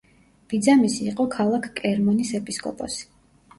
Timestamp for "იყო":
1.09-1.27